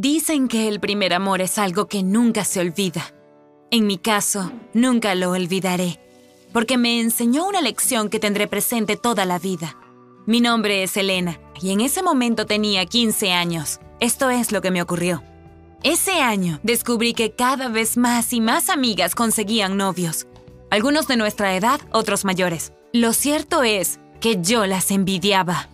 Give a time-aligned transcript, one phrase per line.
[0.00, 3.12] Dicen que el primer amor es algo que nunca se olvida.
[3.72, 5.98] En mi caso, nunca lo olvidaré,
[6.52, 9.76] porque me enseñó una lección que tendré presente toda la vida.
[10.24, 13.80] Mi nombre es Elena, y en ese momento tenía 15 años.
[13.98, 15.24] Esto es lo que me ocurrió.
[15.82, 20.28] Ese año descubrí que cada vez más y más amigas conseguían novios.
[20.70, 22.72] Algunos de nuestra edad, otros mayores.
[22.92, 25.68] Lo cierto es que yo las envidiaba.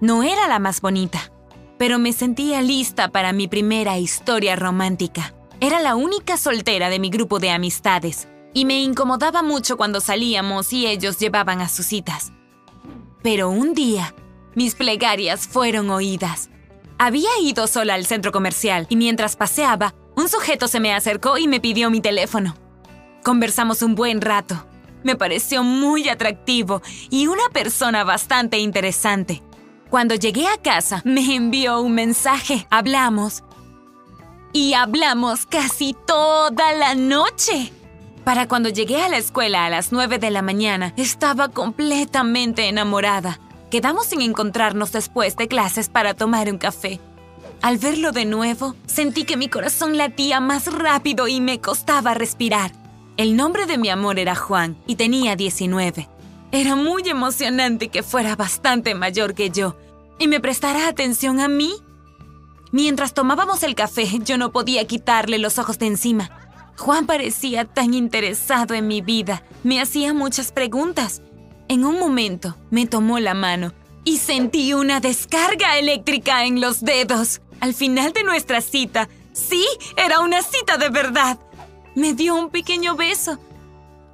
[0.00, 1.30] No era la más bonita,
[1.78, 5.34] pero me sentía lista para mi primera historia romántica.
[5.60, 10.72] Era la única soltera de mi grupo de amistades y me incomodaba mucho cuando salíamos
[10.72, 12.32] y ellos llevaban a sus citas.
[13.22, 14.14] Pero un día,
[14.54, 16.50] mis plegarias fueron oídas.
[16.98, 21.46] Había ido sola al centro comercial y mientras paseaba, un sujeto se me acercó y
[21.46, 22.56] me pidió mi teléfono.
[23.22, 24.66] Conversamos un buen rato.
[25.04, 29.42] Me pareció muy atractivo y una persona bastante interesante.
[29.90, 32.66] Cuando llegué a casa, me envió un mensaje.
[32.68, 33.42] Hablamos.
[34.52, 37.72] Y hablamos casi toda la noche.
[38.22, 43.40] Para cuando llegué a la escuela a las 9 de la mañana, estaba completamente enamorada.
[43.70, 47.00] Quedamos sin encontrarnos después de clases para tomar un café.
[47.62, 52.72] Al verlo de nuevo, sentí que mi corazón latía más rápido y me costaba respirar.
[53.16, 56.08] El nombre de mi amor era Juan y tenía 19.
[56.52, 59.76] Era muy emocionante que fuera bastante mayor que yo
[60.18, 61.72] y me prestara atención a mí.
[62.72, 66.30] Mientras tomábamos el café, yo no podía quitarle los ojos de encima.
[66.76, 71.22] Juan parecía tan interesado en mi vida, me hacía muchas preguntas.
[71.68, 73.72] En un momento me tomó la mano
[74.04, 77.40] y sentí una descarga eléctrica en los dedos.
[77.60, 79.66] Al final de nuestra cita, sí,
[79.96, 81.38] era una cita de verdad.
[81.94, 83.38] Me dio un pequeño beso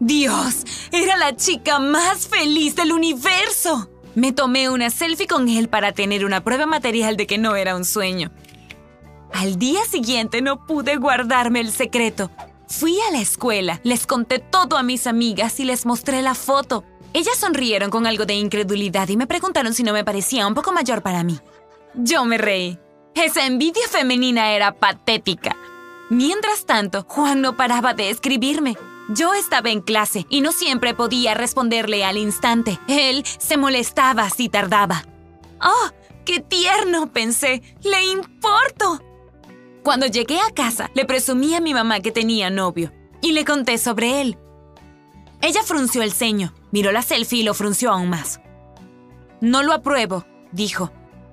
[0.00, 3.88] Dios, era la chica más feliz del universo.
[4.14, 7.74] Me tomé una selfie con él para tener una prueba material de que no era
[7.74, 8.30] un sueño.
[9.32, 12.30] Al día siguiente no pude guardarme el secreto.
[12.68, 16.84] Fui a la escuela, les conté todo a mis amigas y les mostré la foto.
[17.12, 20.72] Ellas sonrieron con algo de incredulidad y me preguntaron si no me parecía un poco
[20.72, 21.38] mayor para mí.
[21.94, 22.78] Yo me reí.
[23.14, 25.56] Esa envidia femenina era patética.
[26.10, 28.76] Mientras tanto, Juan no paraba de escribirme.
[29.08, 32.80] Yo estaba en clase y no siempre podía responderle al instante.
[32.88, 35.04] Él se molestaba si tardaba.
[35.60, 35.90] ¡Oh,
[36.24, 37.12] qué tierno!
[37.12, 37.62] pensé.
[37.82, 39.02] ¡Le importo!
[39.82, 43.76] Cuando llegué a casa, le presumí a mi mamá que tenía novio y le conté
[43.76, 44.38] sobre él.
[45.42, 48.40] Ella frunció el ceño, miró la selfie y lo frunció aún más.
[49.42, 50.90] No lo apruebo, dijo.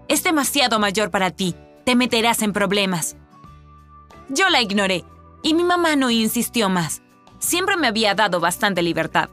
[0.10, 1.56] Es demasiado mayor para ti.
[1.86, 3.16] Te meterás en problemas.
[4.28, 5.06] Yo la ignoré
[5.42, 7.01] y mi mamá no insistió más
[7.42, 9.30] siempre me había dado bastante libertad.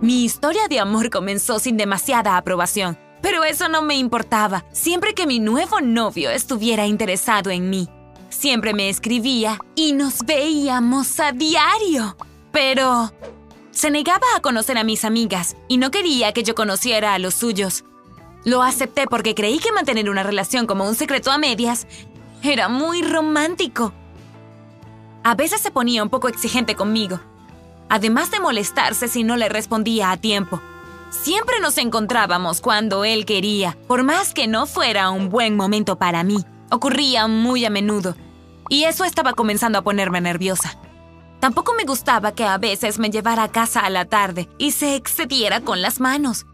[0.00, 5.26] Mi historia de amor comenzó sin demasiada aprobación, pero eso no me importaba, siempre que
[5.26, 7.88] mi nuevo novio estuviera interesado en mí.
[8.30, 12.16] Siempre me escribía y nos veíamos a diario.
[12.52, 13.12] Pero
[13.70, 17.34] se negaba a conocer a mis amigas y no quería que yo conociera a los
[17.34, 17.84] suyos.
[18.44, 21.86] Lo acepté porque creí que mantener una relación como un secreto a medias
[22.42, 23.92] era muy romántico
[25.30, 27.20] a veces se ponía un poco exigente conmigo,
[27.88, 30.60] además de molestarse si no le respondía a tiempo.
[31.10, 36.24] Siempre nos encontrábamos cuando él quería, por más que no fuera un buen momento para
[36.24, 36.44] mí.
[36.72, 38.16] Ocurría muy a menudo,
[38.68, 40.76] y eso estaba comenzando a ponerme nerviosa.
[41.38, 44.96] Tampoco me gustaba que a veces me llevara a casa a la tarde y se
[44.96, 46.44] excediera con las manos.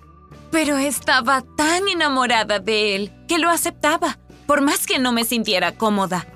[0.50, 5.78] Pero estaba tan enamorada de él que lo aceptaba, por más que no me sintiera
[5.78, 6.26] cómoda.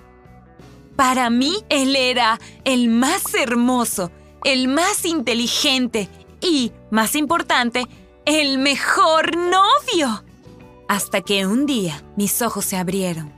[1.01, 4.13] Para mí, él era el más hermoso,
[4.45, 6.11] el más inteligente
[6.43, 7.87] y, más importante,
[8.27, 10.23] el mejor novio.
[10.91, 13.33] Hasta que un día mis ojos se abrieron.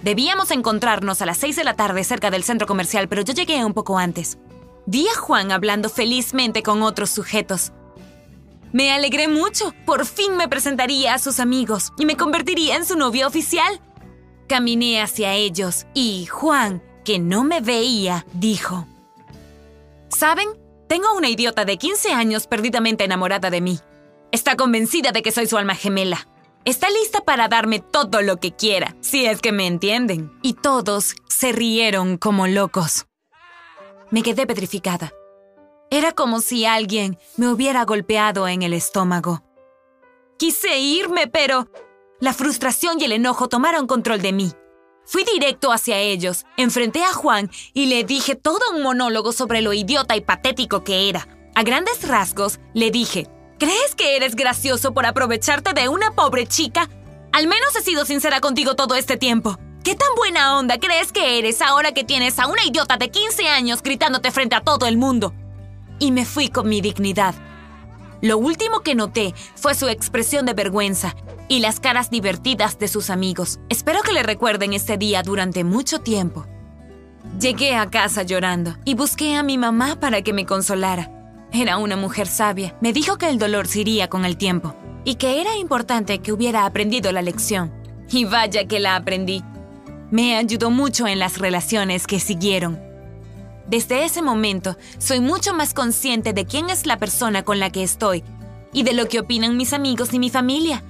[0.00, 3.62] Debíamos encontrarnos a las seis de la tarde cerca del centro comercial, pero yo llegué
[3.66, 4.38] un poco antes.
[4.86, 7.72] Vi a Juan hablando felizmente con otros sujetos.
[8.72, 9.74] Me alegré mucho.
[9.84, 13.78] Por fin me presentaría a sus amigos y me convertiría en su novio oficial.
[14.48, 18.86] Caminé hacia ellos y Juan que no me veía, dijo.
[20.08, 20.48] ¿Saben?
[20.88, 23.78] Tengo una idiota de 15 años perdidamente enamorada de mí.
[24.32, 26.28] Está convencida de que soy su alma gemela.
[26.64, 30.32] Está lista para darme todo lo que quiera, si es que me entienden.
[30.42, 33.06] Y todos se rieron como locos.
[34.10, 35.12] Me quedé petrificada.
[35.90, 39.42] Era como si alguien me hubiera golpeado en el estómago.
[40.38, 41.68] Quise irme, pero
[42.20, 44.52] la frustración y el enojo tomaron control de mí.
[45.06, 49.72] Fui directo hacia ellos, enfrenté a Juan y le dije todo un monólogo sobre lo
[49.74, 51.28] idiota y patético que era.
[51.54, 53.28] A grandes rasgos, le dije,
[53.58, 56.88] ¿crees que eres gracioso por aprovecharte de una pobre chica?
[57.32, 59.58] Al menos he sido sincera contigo todo este tiempo.
[59.84, 63.48] ¿Qué tan buena onda crees que eres ahora que tienes a una idiota de 15
[63.48, 65.34] años gritándote frente a todo el mundo?
[65.98, 67.34] Y me fui con mi dignidad.
[68.24, 71.14] Lo último que noté fue su expresión de vergüenza
[71.46, 73.60] y las caras divertidas de sus amigos.
[73.68, 76.46] Espero que le recuerden este día durante mucho tiempo.
[77.38, 81.10] Llegué a casa llorando y busqué a mi mamá para que me consolara.
[81.52, 82.74] Era una mujer sabia.
[82.80, 84.74] Me dijo que el dolor se iría con el tiempo
[85.04, 87.74] y que era importante que hubiera aprendido la lección.
[88.10, 89.44] Y vaya que la aprendí.
[90.10, 92.83] Me ayudó mucho en las relaciones que siguieron.
[93.66, 97.82] Desde ese momento, soy mucho más consciente de quién es la persona con la que
[97.82, 98.22] estoy
[98.72, 100.82] y de lo que opinan mis amigos y mi familia.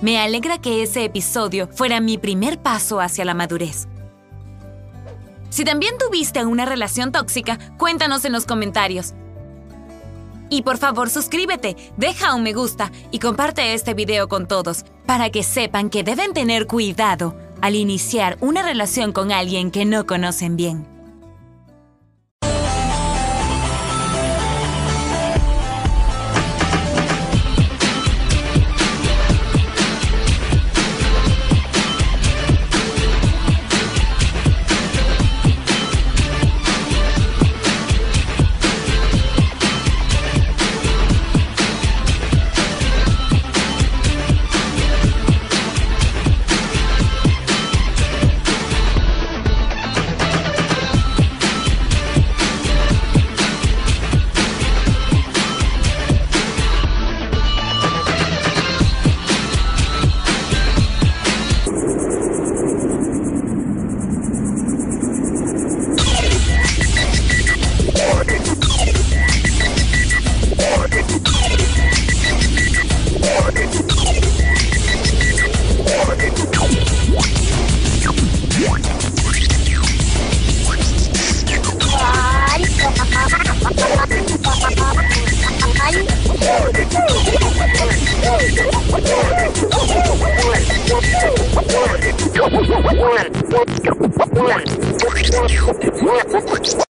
[0.00, 3.88] Me alegra que ese episodio fuera mi primer paso hacia la madurez.
[5.50, 9.14] Si también tuviste una relación tóxica, cuéntanos en los comentarios.
[10.48, 15.30] Y por favor suscríbete, deja un me gusta y comparte este video con todos para
[15.30, 20.56] que sepan que deben tener cuidado al iniciar una relación con alguien que no conocen
[20.56, 20.89] bien.
[93.50, 96.89] ごめん、ごめん、ごめん。